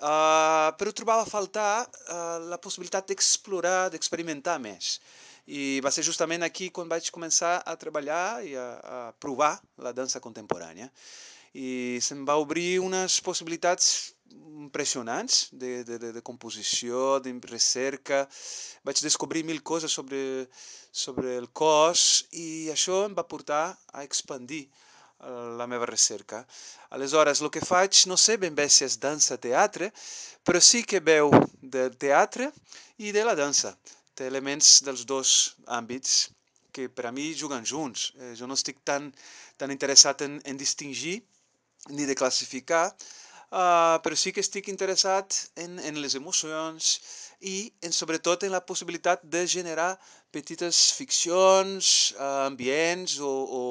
uh, 0.00 0.74
però 0.80 0.92
trobava 0.92 1.24
a 1.24 1.30
faltar 1.30 1.86
uh, 1.86 2.50
la 2.50 2.60
possibilitat 2.60 3.08
d'explorar, 3.08 3.88
d'experimentar 3.94 4.58
més. 4.68 4.98
I 5.48 5.80
va 5.80 5.90
ser 5.94 6.04
justament 6.04 6.44
aquí 6.44 6.68
quan 6.74 6.90
vaig 6.90 7.08
començar 7.14 7.54
a 7.64 7.74
treballar 7.80 8.42
i 8.44 8.52
a, 8.60 8.68
a 8.96 8.98
provar 9.16 9.54
la 9.80 9.94
dansa 9.96 10.20
contemporània. 10.20 10.90
I 11.54 11.98
se'm 12.04 12.24
va 12.28 12.36
obrir 12.36 12.80
unes 12.84 13.20
possibilitats 13.24 14.14
impressionants 14.58 15.48
de, 15.52 15.84
de, 15.84 15.98
de, 15.98 16.12
de 16.12 16.22
composició, 16.22 17.20
de 17.20 17.32
recerca. 17.48 18.26
Vaig 18.84 19.00
descobrir 19.02 19.44
mil 19.44 19.62
coses 19.62 19.92
sobre, 19.92 20.48
sobre 20.92 21.36
el 21.38 21.48
cos 21.50 22.26
i 22.32 22.68
això 22.74 23.04
em 23.06 23.14
va 23.16 23.26
portar 23.26 23.78
a 23.92 24.04
expandir 24.04 24.66
eh, 24.66 25.56
la 25.58 25.66
meva 25.66 25.86
recerca. 25.86 26.44
Aleshores, 26.90 27.40
el 27.40 27.50
que 27.50 27.64
faig, 27.64 28.04
no 28.06 28.16
sé 28.16 28.36
ben 28.36 28.54
bé 28.54 28.68
si 28.68 28.84
és 28.84 28.98
dansa-teatre, 29.00 29.92
però 30.44 30.60
sí 30.60 30.82
que 30.82 31.00
veu 31.00 31.30
del 31.62 31.96
teatre 31.96 32.50
i 32.98 33.12
de 33.12 33.24
la 33.24 33.36
dansa. 33.38 33.76
Té 34.14 34.26
elements 34.26 34.82
dels 34.82 35.06
dos 35.06 35.54
àmbits 35.66 36.28
que 36.72 36.88
per 36.88 37.08
a 37.08 37.12
mi 37.14 37.32
juguen 37.34 37.64
junts. 37.64 38.12
Eh, 38.18 38.34
jo 38.38 38.46
no 38.46 38.58
estic 38.58 38.82
tan, 38.84 39.12
tan 39.56 39.72
interessat 39.74 40.22
en, 40.26 40.38
en 40.44 40.60
distingir 40.60 41.20
ni 41.88 42.06
de 42.08 42.16
classificar, 42.18 42.92
Uh, 43.48 43.96
però 44.04 44.12
sí 44.12 44.28
que 44.36 44.42
estic 44.44 44.66
interessat 44.68 45.32
en, 45.56 45.78
en 45.80 45.96
les 46.02 46.12
emocions 46.18 46.88
i 47.40 47.72
en, 47.80 47.94
sobretot 47.96 48.42
en 48.44 48.52
la 48.52 48.60
possibilitat 48.60 49.22
de 49.24 49.40
generar 49.48 49.94
petites 50.36 50.80
ficcions, 50.92 52.12
uh, 52.18 52.44
ambients 52.44 53.16
o, 53.24 53.30
o, 53.60 53.62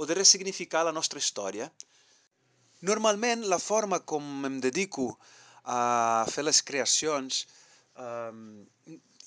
o 0.00 0.08
de 0.08 0.16
ressignificar 0.16 0.86
la 0.88 0.94
nostra 0.96 1.20
història. 1.20 1.68
Normalment 2.80 3.44
la 3.52 3.60
forma 3.60 4.00
com 4.00 4.24
em 4.48 4.56
dedico 4.64 5.10
a 5.68 6.24
fer 6.32 6.46
les 6.48 6.62
creacions 6.64 7.44
um, 8.00 8.64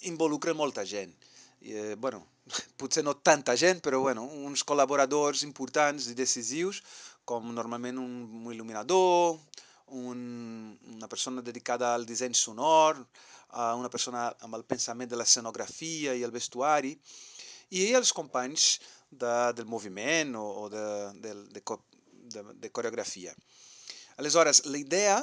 involucra 0.10 0.58
molta 0.58 0.88
gent. 0.88 1.14
I, 1.62 1.76
eh, 1.78 1.96
bueno, 2.02 2.24
potser 2.82 3.04
no 3.06 3.14
tanta 3.22 3.54
gent, 3.54 3.84
però 3.86 4.00
bueno, 4.02 4.24
uns 4.26 4.66
col·laboradors 4.66 5.44
importants 5.46 6.10
i 6.10 6.18
decisius 6.18 6.82
com 7.26 7.52
normalment 7.54 8.00
un, 8.02 8.14
il·luminador, 8.52 9.40
un, 9.92 10.78
una 10.96 11.08
persona 11.08 11.42
dedicada 11.42 11.94
al 11.94 12.06
disseny 12.06 12.34
sonor, 12.34 13.00
uh, 13.02 13.74
una 13.78 13.90
persona 13.90 14.30
amb 14.46 14.58
el 14.58 14.66
pensament 14.66 15.10
de 15.12 15.20
l'escenografia 15.20 16.16
i 16.16 16.24
el 16.24 16.32
vestuari, 16.32 16.96
i 17.72 17.88
els 17.96 18.12
companys 18.16 18.80
de, 19.10 19.54
del 19.56 19.68
moviment 19.68 20.36
o, 20.40 20.46
o 20.64 20.70
de, 20.72 20.86
de, 21.24 21.34
de, 21.56 21.64
de, 22.36 22.44
de 22.64 22.72
coreografia. 22.72 23.36
Aleshores, 24.18 24.66
la 24.66 24.78
idea 24.78 25.18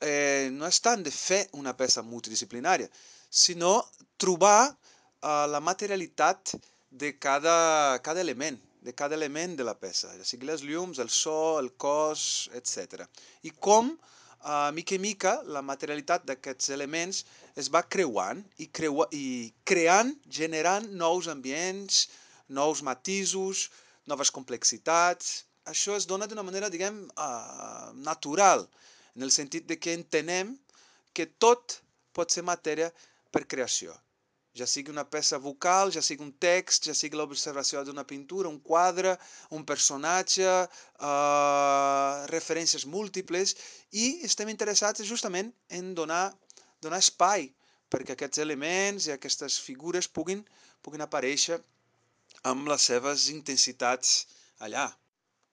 eh, 0.00 0.48
no 0.52 0.66
és 0.68 0.80
tant 0.84 1.02
de 1.04 1.12
fer 1.14 1.46
una 1.58 1.76
peça 1.76 2.04
multidisciplinària, 2.04 2.88
sinó 3.28 3.78
trobar 4.20 4.72
uh, 4.72 5.46
la 5.48 5.60
materialitat 5.60 6.56
de 6.90 7.14
cada, 7.18 7.98
cada 8.04 8.20
element 8.20 8.58
de 8.82 8.94
cada 8.98 9.14
element 9.14 9.54
de 9.58 9.64
la 9.66 9.74
peça, 9.78 10.10
ja 10.18 10.26
sigui 10.26 10.48
les 10.48 10.64
llums, 10.66 10.98
el 11.02 11.10
so, 11.10 11.58
el 11.60 11.70
cos, 11.84 12.48
etc. 12.58 13.06
I 13.46 13.52
com, 13.66 13.92
a 14.42 14.72
mica 14.74 14.96
i 14.96 15.00
mica, 15.02 15.36
la 15.56 15.62
materialitat 15.62 16.26
d'aquests 16.26 16.72
elements 16.76 17.22
es 17.62 17.70
va 17.70 17.84
creuant 17.94 18.42
i, 18.58 18.66
creua, 18.78 19.06
i 19.14 19.52
creant, 19.72 20.12
generant 20.40 20.88
nous 21.04 21.30
ambients, 21.30 22.02
nous 22.48 22.82
matisos, 22.82 23.68
noves 24.10 24.34
complexitats. 24.34 25.44
Això 25.70 25.94
es 25.94 26.08
dona 26.10 26.26
d'una 26.26 26.42
manera, 26.42 26.70
diguem, 26.72 27.04
uh, 27.14 27.92
natural, 28.10 28.66
en 29.14 29.22
el 29.28 29.30
sentit 29.30 29.68
de 29.70 29.78
que 29.78 29.94
entenem 29.94 30.56
que 31.14 31.30
tot 31.38 31.78
pot 32.12 32.34
ser 32.34 32.42
matèria 32.42 32.90
per 33.30 33.46
creació 33.46 33.94
ja 34.58 34.66
sigui 34.68 34.92
una 34.92 35.04
peça 35.08 35.38
vocal, 35.40 35.92
ja 35.94 36.02
sigui 36.04 36.24
un 36.26 36.32
text, 36.44 36.86
ja 36.88 36.94
sigui 36.96 37.16
l'observació 37.16 37.82
d'una 37.84 38.04
pintura, 38.04 38.50
un 38.52 38.60
quadre, 38.60 39.14
un 39.56 39.64
personatge, 39.64 40.50
uh, 41.08 42.26
referències 42.32 42.84
múltiples, 42.84 43.56
i 43.92 44.06
estem 44.28 44.52
interessats 44.52 45.04
justament 45.08 45.52
en 45.80 45.94
donar, 45.96 46.26
donar 46.84 47.00
espai 47.00 47.48
perquè 47.92 48.14
aquests 48.14 48.40
elements 48.44 49.08
i 49.08 49.14
aquestes 49.14 49.58
figures 49.60 50.08
puguin, 50.08 50.44
puguin 50.84 51.04
aparèixer 51.04 51.58
amb 52.48 52.68
les 52.72 52.88
seves 52.90 53.28
intensitats 53.32 54.14
allà. 54.66 54.86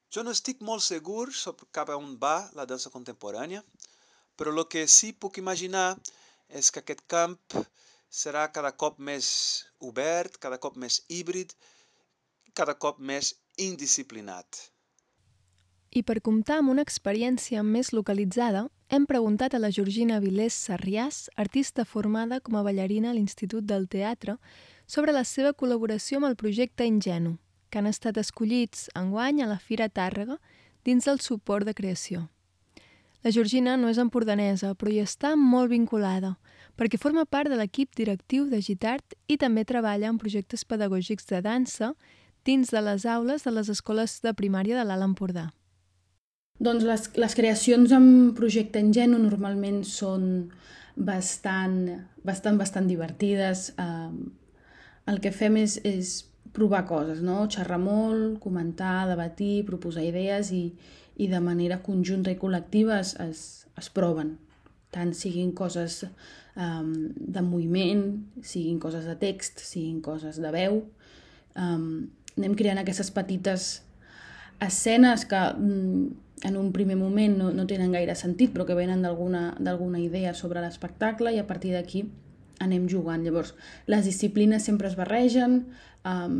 Jo 0.09 0.23
no 0.25 0.31
estic 0.35 0.63
molt 0.65 0.83
segur 0.83 1.27
sobre 1.39 1.67
cap 1.75 1.91
a 1.91 1.97
on 1.99 2.15
va 2.21 2.37
la 2.57 2.65
dansa 2.69 2.91
contemporània, 2.93 3.63
però 4.35 4.55
el 4.55 4.63
que 4.71 4.87
sí 4.87 5.11
puc 5.13 5.37
imaginar 5.41 5.89
és 6.61 6.71
que 6.71 6.81
aquest 6.81 7.03
camp 7.13 7.35
serà 8.09 8.47
cada 8.51 8.71
cop 8.71 8.97
més 8.99 9.29
obert, 9.79 10.37
cada 10.41 10.57
cop 10.57 10.75
més 10.77 11.03
híbrid, 11.07 11.53
cada 12.53 12.73
cop 12.75 12.99
més 12.99 13.35
indisciplinat. 13.57 14.69
I 15.89 16.03
per 16.05 16.19
comptar 16.21 16.59
amb 16.59 16.69
una 16.69 16.83
experiència 16.85 17.63
més 17.65 17.93
localitzada, 17.93 18.67
hem 18.89 19.05
preguntat 19.09 19.53
a 19.53 19.61
la 19.61 19.71
Georgina 19.73 20.19
Vilés 20.21 20.53
Sarriàs, 20.53 21.29
artista 21.37 21.85
formada 21.85 22.39
com 22.41 22.57
a 22.57 22.63
ballarina 22.65 23.09
a 23.09 23.15
l'Institut 23.17 23.65
del 23.65 23.87
Teatre, 23.87 24.37
sobre 24.85 25.13
la 25.13 25.23
seva 25.23 25.53
col·laboració 25.53 26.17
amb 26.17 26.29
el 26.29 26.37
projecte 26.37 26.85
Ingenu, 26.85 27.37
que 27.69 27.81
han 27.81 27.89
estat 27.89 28.17
escollits 28.17 28.89
enguany 28.97 29.41
a 29.41 29.49
la 29.49 29.59
Fira 29.61 29.89
Tàrrega 29.89 30.39
dins 30.85 31.05
del 31.05 31.21
suport 31.21 31.65
de 31.65 31.75
creació. 31.77 32.27
La 33.21 33.33
Georgina 33.35 33.75
no 33.77 33.89
és 33.89 33.99
empordanesa, 34.01 34.73
però 34.73 34.93
hi 34.93 35.01
està 35.03 35.35
molt 35.35 35.69
vinculada, 35.73 36.37
perquè 36.79 36.95
forma 36.95 37.25
part 37.27 37.51
de 37.51 37.57
l'equip 37.59 37.91
directiu 37.99 38.47
de 38.47 38.61
Gitart 38.63 39.17
i 39.27 39.35
també 39.37 39.65
treballa 39.67 40.07
en 40.07 40.19
projectes 40.21 40.63
pedagògics 40.63 41.27
de 41.27 41.41
dansa 41.43 41.91
dins 42.47 42.71
de 42.71 42.81
les 42.81 43.03
aules 43.03 43.43
de 43.43 43.51
les 43.51 43.67
escoles 43.67 44.21
de 44.23 44.31
primària 44.31 44.79
de 44.79 44.85
l'Alt 44.87 45.09
Empordà. 45.09 45.49
Doncs 46.59 46.85
les, 46.87 47.05
les 47.19 47.35
creacions 47.35 47.91
en 47.95 48.07
projecte 48.35 48.79
en 48.79 48.93
geno 48.95 49.19
normalment 49.19 49.83
són 49.83 50.23
bastant, 50.95 51.77
bastant, 52.23 52.57
bastant 52.59 52.87
divertides. 52.87 53.69
Eh, 53.79 54.11
el 55.11 55.21
que 55.23 55.31
fem 55.35 55.59
és, 55.59 55.77
és 55.83 56.15
provar 56.55 56.85
coses, 56.87 57.21
no? 57.23 57.45
xerrar 57.51 57.79
molt, 57.79 58.39
comentar, 58.43 59.07
debatir, 59.11 59.65
proposar 59.67 60.03
idees 60.07 60.51
i, 60.55 60.65
i 61.19 61.27
de 61.31 61.39
manera 61.43 61.81
conjunta 61.83 62.31
i 62.31 62.39
col·lectiva 62.39 62.99
es, 63.03 63.15
es, 63.23 63.41
es 63.79 63.89
proven, 63.95 64.37
tant 64.95 65.13
siguin 65.15 65.51
coses 65.55 66.05
um, 66.59 66.93
de 67.15 67.41
moviment, 67.41 68.05
siguin 68.43 68.79
coses 68.83 69.07
de 69.07 69.15
text, 69.19 69.63
siguin 69.63 70.01
coses 70.03 70.39
de 70.43 70.51
veu. 70.53 70.81
Um, 71.55 72.09
anem 72.37 72.55
creant 72.59 72.81
aquestes 72.81 73.11
petites 73.15 73.69
escenes 74.63 75.25
que 75.29 75.39
um, 75.55 76.09
en 76.43 76.57
un 76.59 76.71
primer 76.75 76.97
moment 76.99 77.37
no, 77.39 77.51
no 77.55 77.67
tenen 77.67 77.93
gaire 77.95 78.15
sentit, 78.15 78.51
però 78.53 78.65
que 78.67 78.77
venen 78.77 79.03
d'alguna 79.03 79.99
idea 79.99 80.33
sobre 80.35 80.63
l'espectacle 80.63 81.33
i 81.35 81.39
a 81.39 81.47
partir 81.47 81.73
d'aquí 81.75 82.05
anem 82.63 82.89
jugant. 82.91 83.23
Llavors, 83.23 83.55
les 83.87 84.05
disciplines 84.07 84.67
sempre 84.67 84.91
es 84.91 84.97
barregen, 84.99 85.61
um, 86.07 86.35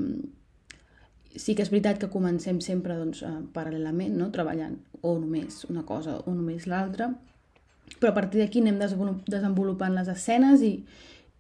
sí 1.36 1.56
que 1.56 1.64
és 1.64 1.72
veritat 1.72 2.00
que 2.02 2.12
comencem 2.12 2.60
sempre 2.64 2.98
doncs, 3.00 3.24
uh, 3.24 3.40
paral·lelament, 3.56 4.16
no? 4.20 4.30
treballant 4.36 4.78
o 5.02 5.16
només 5.20 5.64
una 5.70 5.86
cosa 5.88 6.18
o 6.26 6.36
només 6.36 6.68
l'altra, 6.68 7.14
però 7.98 8.12
a 8.12 8.18
partir 8.18 8.44
d'aquí 8.44 8.62
anem 8.62 8.78
desenvolupant 9.28 9.96
les 9.98 10.10
escenes 10.12 10.62
i, 10.66 10.74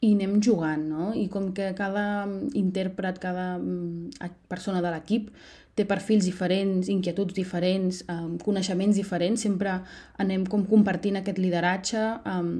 i 0.01 0.13
anem 0.15 0.39
jugant, 0.41 0.83
no? 0.89 1.11
I 1.13 1.27
com 1.31 1.51
que 1.55 1.71
cada 1.77 2.25
intèrpret, 2.57 3.19
cada 3.21 3.53
mm, 3.57 4.31
persona 4.51 4.81
de 4.81 4.93
l'equip 4.95 5.29
té 5.77 5.85
perfils 5.87 6.25
diferents, 6.27 6.89
inquietuds 6.91 7.35
diferents, 7.37 8.01
um, 8.11 8.33
coneixements 8.43 8.97
diferents, 8.99 9.45
sempre 9.45 9.77
anem 10.19 10.43
com 10.49 10.65
compartint 10.67 11.19
aquest 11.19 11.39
lideratge 11.39 12.01
um, 12.27 12.51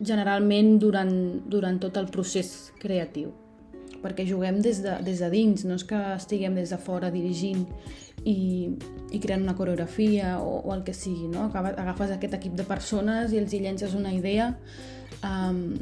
generalment 0.00 0.78
durant, 0.82 1.14
durant 1.50 1.78
tot 1.78 2.00
el 2.00 2.10
procés 2.10 2.72
creatiu 2.80 3.30
perquè 4.00 4.24
juguem 4.24 4.60
des 4.64 4.80
de, 4.80 4.94
des 5.04 5.20
de 5.20 5.28
dins, 5.32 5.64
no 5.68 5.76
és 5.76 5.84
que 5.84 5.98
estiguem 6.14 6.56
des 6.56 6.72
de 6.72 6.78
fora 6.80 7.10
dirigint 7.12 7.66
i, 8.24 8.70
i 9.10 9.20
creant 9.20 9.44
una 9.46 9.56
coreografia 9.56 10.38
o, 10.40 10.60
o 10.60 10.74
el 10.74 10.84
que 10.84 10.94
sigui, 10.94 11.28
no? 11.32 11.48
Agafes 11.54 12.14
aquest 12.16 12.36
equip 12.38 12.56
de 12.58 12.66
persones 12.68 13.34
i 13.34 13.40
els 13.40 13.52
hi 13.54 13.62
llences 13.64 13.96
una 13.96 14.12
idea 14.14 14.52
um, 15.24 15.76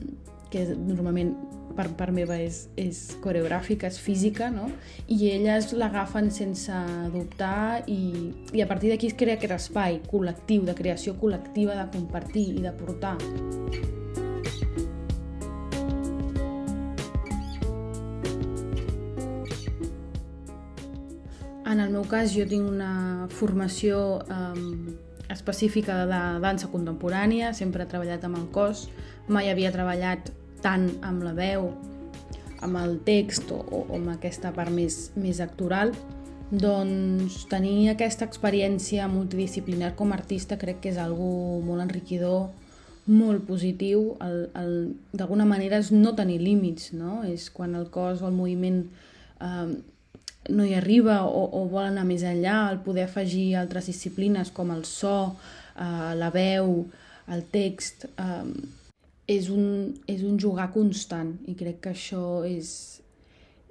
que 0.53 0.65
normalment 0.75 1.35
per 1.79 1.87
part 1.95 2.11
meva 2.15 2.35
és, 2.43 2.65
és 2.81 3.01
coreogràfica, 3.23 3.87
és 3.87 4.01
física, 4.03 4.49
no? 4.51 4.67
I 5.07 5.31
elles 5.35 5.71
l'agafen 5.79 6.33
sense 6.35 6.75
dubtar 7.15 7.85
i, 7.87 8.01
i 8.57 8.65
a 8.65 8.67
partir 8.71 8.91
d'aquí 8.91 9.13
es 9.13 9.19
crea 9.19 9.39
aquest 9.39 9.55
espai 9.61 10.01
col·lectiu, 10.11 10.67
de 10.67 10.75
creació 10.79 11.15
col·lectiva, 11.21 11.79
de 11.79 11.87
compartir 11.95 12.49
i 12.57 12.67
de 12.67 12.75
portar. 12.81 13.17
En 21.69 21.81
el 21.85 21.91
meu 21.93 22.07
cas, 22.09 22.33
jo 22.33 22.47
tinc 22.49 22.65
una 22.65 23.29
formació 23.29 24.23
eh, 24.25 24.95
específica 25.29 25.99
de 26.09 26.21
dansa 26.41 26.71
contemporània, 26.73 27.53
sempre 27.53 27.85
he 27.85 27.91
treballat 27.91 28.25
amb 28.25 28.39
el 28.39 28.47
cos, 28.55 28.87
mai 29.29 29.51
havia 29.53 29.73
treballat 29.75 30.31
tant 30.65 30.89
amb 31.05 31.27
la 31.27 31.35
veu, 31.37 31.69
amb 32.65 32.79
el 32.81 32.97
text 33.05 33.53
o, 33.53 33.59
o 33.69 33.83
amb 33.99 34.15
aquesta 34.15 34.55
part 34.57 34.73
més, 34.73 35.11
més 35.21 35.43
actoral, 35.45 35.93
doncs 36.49 37.43
tenir 37.53 37.91
aquesta 37.93 38.25
experiència 38.25 39.11
multidisciplinar 39.13 39.93
com 39.99 40.15
a 40.15 40.17
artista 40.17 40.57
crec 40.57 40.81
que 40.87 40.95
és 40.95 41.03
algo 41.03 41.61
molt 41.67 41.85
enriquidor, 41.85 42.49
molt 43.13 43.45
positiu, 43.49 44.15
d'alguna 45.13 45.45
manera 45.49 45.85
és 45.85 45.93
no 45.93 46.17
tenir 46.17 46.41
límits, 46.41 46.95
no? 46.97 47.21
és 47.29 47.51
quan 47.53 47.77
el 47.77 47.89
cos 47.93 48.25
o 48.25 48.33
el 48.33 48.37
moviment 48.37 48.83
eh, 49.45 49.77
no 50.49 50.65
hi 50.65 50.75
arriba 50.75 51.21
o, 51.27 51.45
o 51.61 51.65
vol 51.71 51.87
anar 51.87 52.07
més 52.09 52.25
enllà, 52.27 52.71
el 52.73 52.81
poder 52.85 53.07
afegir 53.07 53.53
altres 53.61 53.89
disciplines 53.91 54.51
com 54.55 54.73
el 54.75 54.85
so, 54.89 55.37
eh, 55.77 56.13
la 56.19 56.31
veu, 56.35 56.87
el 57.29 57.45
text, 57.53 58.09
eh, 58.17 58.47
és, 59.29 59.51
un, 59.53 59.93
és 60.09 60.25
un 60.25 60.39
jugar 60.41 60.71
constant 60.73 61.35
i 61.47 61.57
crec 61.59 61.83
que 61.85 61.93
això 61.93 62.25
és, 62.49 62.71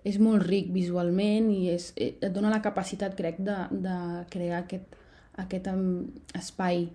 és 0.06 0.20
molt 0.22 0.46
ric 0.46 0.70
visualment 0.74 1.50
i 1.54 1.72
és, 1.74 1.90
eh, 1.98 2.14
et 2.22 2.32
dona 2.34 2.54
la 2.54 2.62
capacitat, 2.66 3.18
crec, 3.18 3.42
de, 3.42 3.58
de 3.88 3.98
crear 4.34 4.62
aquest, 4.64 4.98
aquest 5.42 5.70
espai 6.38 6.88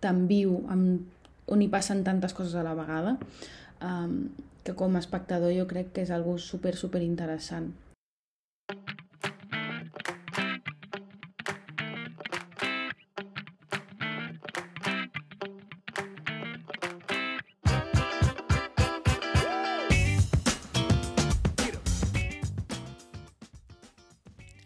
tan 0.00 0.24
viu 0.30 0.60
amb, 0.72 1.06
on 1.50 1.62
hi 1.62 1.68
passen 1.70 2.02
tantes 2.06 2.34
coses 2.34 2.54
a 2.56 2.64
la 2.64 2.76
vegada 2.78 3.16
um, 3.82 4.30
que 4.64 4.74
com 4.78 4.94
a 4.94 5.02
espectador 5.02 5.52
jo 5.56 5.66
crec 5.70 5.90
que 5.94 6.04
és 6.04 6.12
algo 6.14 6.36
super, 6.38 6.76
super 6.76 7.02
interessant. 7.02 7.70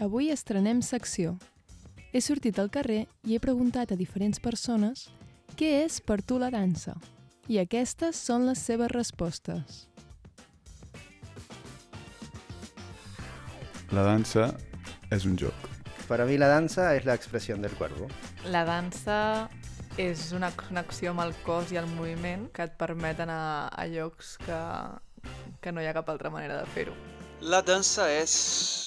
Avui 0.05 0.27
estrenem 0.29 0.83
secció. 0.85 1.38
He 2.12 2.21
sortit 2.21 2.59
al 2.61 2.69
carrer 2.69 3.07
i 3.25 3.37
he 3.37 3.40
preguntat 3.40 3.95
a 3.95 3.97
diferents 3.97 4.37
persones 4.43 5.07
què 5.57 5.71
és 5.87 5.97
per 6.05 6.19
tu 6.21 6.37
la 6.37 6.51
dansa. 6.53 6.93
I 7.49 7.57
aquestes 7.62 8.21
són 8.21 8.45
les 8.45 8.61
seves 8.61 8.93
respostes. 8.93 9.87
La 13.97 14.05
dansa 14.05 14.51
és 15.09 15.25
un 15.25 15.40
joc. 15.40 15.73
Para 16.05 16.29
mí 16.29 16.37
la 16.37 16.53
danza 16.53 16.93
es 16.99 17.09
la 17.09 17.14
expresión 17.14 17.62
del 17.62 17.73
cuerpo. 17.73 18.09
La 18.53 18.67
dansa 18.69 19.49
és 19.97 20.33
una 20.37 20.53
connexió 20.53 21.17
amb 21.17 21.25
el 21.25 21.33
cos 21.49 21.73
i 21.73 21.81
el 21.81 21.88
moviment 21.97 22.51
que 22.53 22.69
et 22.69 22.77
permet 22.77 23.25
anar 23.25 23.71
a 23.73 23.88
llocs 23.88 24.37
que, 24.45 24.62
que 25.64 25.73
no 25.73 25.81
hi 25.81 25.88
ha 25.88 25.97
cap 25.97 26.12
altra 26.12 26.29
manera 26.29 26.61
de 26.61 26.69
fer-ho. 26.77 26.93
La 27.40 27.64
dansa 27.64 28.11
és 28.12 28.84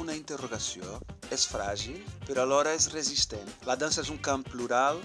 una 0.00 0.16
interrogació. 0.16 0.98
És 1.30 1.44
fràgil, 1.46 2.00
però 2.26 2.46
alhora 2.46 2.72
és 2.74 2.88
resistent. 2.94 3.46
La 3.68 3.76
dansa 3.78 4.00
és 4.02 4.10
un 4.10 4.18
camp 4.24 4.46
plural, 4.48 4.98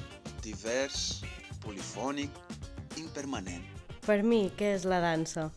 divers, 0.43 1.21
polifònic, 1.65 2.31
impermanent. 3.01 3.65
Per 4.05 4.21
mi, 4.23 4.47
què 4.55 4.75
és 4.77 4.85
la 4.87 5.01
dansa? 5.03 5.49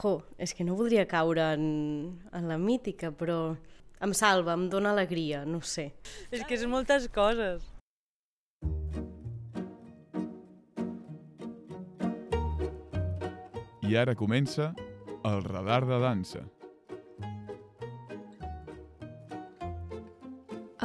Jo, 0.00 0.18
és 0.36 0.52
que 0.52 0.64
no 0.66 0.76
voldria 0.76 1.06
caure 1.08 1.52
en, 1.54 1.64
en 2.34 2.48
la 2.50 2.58
mítica, 2.60 3.12
però 3.12 3.54
em 4.04 4.12
salva, 4.12 4.56
em 4.56 4.66
dóna 4.72 4.92
alegria, 4.92 5.44
no 5.48 5.62
sé. 5.64 5.90
És 6.30 6.44
que 6.44 6.58
és 6.58 6.66
moltes 6.68 7.08
coses. 7.14 7.64
I 13.86 13.94
ara 13.96 14.16
comença 14.18 14.72
el 15.24 15.44
radar 15.46 15.84
de 15.86 16.00
dansa. 16.02 16.42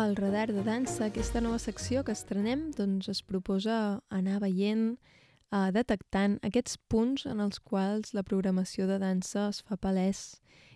El 0.02 0.16
radar 0.16 0.52
de 0.52 0.64
dansa, 0.64 1.06
aquesta 1.06 1.42
nova 1.46 1.60
secció 1.62 2.02
que 2.02 2.14
estrenem, 2.16 2.72
doncs 2.74 3.06
es 3.12 3.20
proposa 3.22 3.76
anar 4.10 4.40
veient 4.42 4.96
eh, 4.96 5.68
detectant 5.76 6.40
aquests 6.48 6.80
punts 6.90 7.28
en 7.30 7.44
els 7.44 7.60
quals 7.62 8.16
la 8.18 8.24
programació 8.26 8.88
de 8.90 8.98
dansa 9.04 9.44
es 9.52 9.60
fa 9.62 9.78
palès 9.78 10.24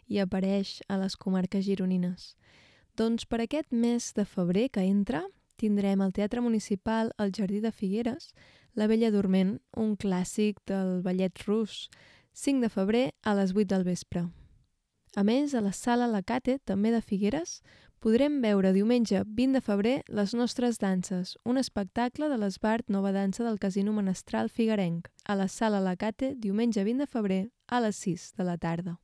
i 0.06 0.22
apareix 0.22 0.76
a 0.94 1.00
les 1.02 1.18
comarques 1.18 1.66
gironines. 1.66 2.36
Doncs 2.94 3.26
per 3.26 3.42
aquest 3.42 3.74
mes 3.74 4.12
de 4.14 4.28
febrer 4.30 4.68
que 4.70 4.86
entra 4.86 5.24
tindrem 5.58 6.06
al 6.06 6.14
Teatre 6.14 6.46
Municipal 6.46 7.10
al 7.18 7.34
Jardí 7.34 7.64
de 7.66 7.74
Figueres 7.74 8.30
La 8.76 8.86
Vella 8.86 9.10
Dorment, 9.10 9.58
un 9.74 9.96
clàssic 9.98 10.62
del 10.70 11.00
ballet 11.02 11.48
rus, 11.48 11.88
5 12.34 12.62
de 12.62 12.70
febrer 12.70 13.06
a 13.24 13.34
les 13.34 13.58
8 13.58 13.72
del 13.74 13.90
vespre. 13.90 14.28
A 15.16 15.24
més, 15.24 15.54
a 15.56 15.62
la 15.64 15.72
Sala 15.72 16.10
La 16.12 16.20
Cate, 16.22 16.58
també 16.68 16.92
de 16.92 17.00
Figueres, 17.00 17.62
podrem 18.00 18.42
veure 18.42 18.74
diumenge 18.74 19.24
20 19.26 19.58
de 19.58 19.62
febrer 19.62 19.96
les 20.08 20.34
nostres 20.34 20.80
danses, 20.80 21.38
un 21.44 21.58
espectacle 21.58 22.30
de 22.30 22.38
l'Esbart 22.38 22.90
Nova 22.90 23.12
Dansa 23.12 23.44
del 23.44 23.60
Casino 23.60 23.94
Menestral 23.94 24.50
Figuerenc, 24.50 25.10
a 25.26 25.36
la 25.36 25.48
Sala 25.48 25.80
Lacate, 25.80 26.36
diumenge 26.36 26.84
20 26.84 27.06
de 27.06 27.08
febrer 27.08 27.42
a 27.68 27.82
les 27.82 27.96
6 27.96 28.34
de 28.38 28.44
la 28.44 28.58
tarda. 28.58 29.00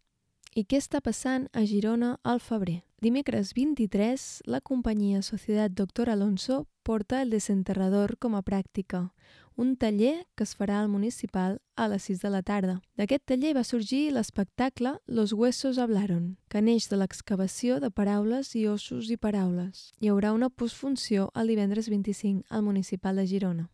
I 0.56 0.66
què 0.66 0.78
està 0.82 1.00
passant 1.00 1.48
a 1.54 1.64
Girona 1.66 2.18
al 2.24 2.40
febrer? 2.40 2.82
dimecres 3.02 3.56
23, 3.56 4.44
la 4.46 4.62
companyia 4.62 5.24
Societat 5.24 5.72
Doctor 5.74 6.12
Alonso 6.12 6.68
porta 6.84 7.24
el 7.24 7.32
desenterrador 7.34 8.14
com 8.22 8.36
a 8.38 8.44
pràctica, 8.46 9.08
un 9.62 9.76
taller 9.78 10.26
que 10.36 10.44
es 10.44 10.56
farà 10.58 10.80
al 10.82 10.90
municipal 10.90 11.60
a 11.78 11.86
les 11.88 12.08
6 12.10 12.24
de 12.24 12.30
la 12.34 12.42
tarda. 12.42 12.80
D'aquest 12.98 13.28
taller 13.30 13.54
va 13.54 13.64
sorgir 13.64 14.10
l'espectacle 14.12 14.96
Los 15.06 15.34
huesos 15.34 15.78
hablaron, 15.78 16.38
que 16.50 16.64
neix 16.66 16.90
de 16.90 16.98
l'excavació 16.98 17.80
de 17.80 17.92
paraules 17.92 18.56
i 18.58 18.66
ossos 18.68 19.12
i 19.14 19.18
paraules. 19.22 19.92
Hi 20.02 20.10
haurà 20.10 20.34
una 20.34 20.50
postfunció 20.50 21.30
el 21.36 21.54
divendres 21.54 21.90
25 21.94 22.50
al 22.50 22.66
municipal 22.66 23.22
de 23.22 23.28
Girona. 23.28 23.70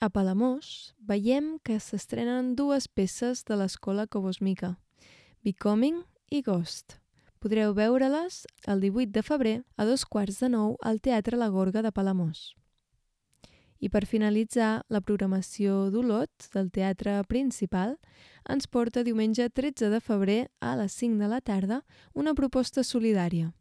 A 0.00 0.10
Palamós 0.10 0.94
veiem 0.98 1.58
que 1.62 1.78
s'estrenen 1.78 2.54
dues 2.58 2.88
peces 2.88 3.44
de 3.46 3.56
l'escola 3.56 4.06
Cobosmica, 4.06 4.76
Becoming 5.42 6.02
i 6.30 6.42
Ghost. 6.42 6.98
Podreu 7.38 7.74
veure-les 7.74 8.44
el 8.66 8.80
18 8.82 9.14
de 9.14 9.22
febrer 9.22 9.58
a 9.76 9.86
dos 9.86 10.04
quarts 10.04 10.42
de 10.42 10.50
nou 10.50 10.74
al 10.82 10.98
Teatre 10.98 11.38
La 11.38 11.48
Gorga 11.48 11.82
de 11.82 11.94
Palamós. 11.94 12.58
I 13.78 13.88
per 13.88 14.06
finalitzar, 14.10 14.82
la 14.90 15.00
programació 15.00 15.86
d'Olot 15.94 16.48
del 16.54 16.70
Teatre 16.74 17.20
Principal 17.30 17.94
ens 18.50 18.66
porta 18.66 19.04
diumenge 19.06 19.46
13 19.54 19.90
de 19.92 20.00
febrer 20.02 20.40
a 20.58 20.74
les 20.80 20.96
5 20.98 21.22
de 21.22 21.28
la 21.30 21.40
tarda 21.40 21.84
una 22.14 22.34
proposta 22.34 22.82
solidària. 22.82 23.52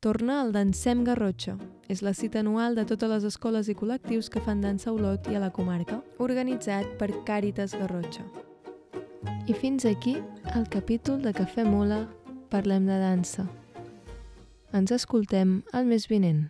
Torna 0.00 0.40
al 0.40 0.50
Dansem 0.52 1.04
Garrotxa. 1.04 1.58
És 1.86 2.02
la 2.02 2.14
cita 2.14 2.40
anual 2.40 2.74
de 2.74 2.86
totes 2.88 3.10
les 3.12 3.24
escoles 3.28 3.68
i 3.68 3.76
col·lectius 3.76 4.30
que 4.32 4.40
fan 4.40 4.62
dansa 4.64 4.90
a 4.90 4.94
Olot 4.94 5.28
i 5.28 5.36
a 5.36 5.42
la 5.42 5.52
comarca, 5.52 6.00
organitzat 6.18 6.96
per 6.98 7.12
Càritas 7.28 7.76
Garrotxa. 7.76 8.24
I 9.46 9.52
fins 9.52 9.84
aquí 9.84 10.16
el 10.56 10.66
capítol 10.72 11.20
de 11.22 11.34
Cafè 11.36 11.66
Mula 11.68 12.06
Parlem 12.50 12.88
de 12.88 12.96
dansa. 12.98 13.44
Ens 14.72 14.90
escoltem 14.90 15.60
el 15.76 15.86
mes 15.86 16.08
vinent. 16.10 16.48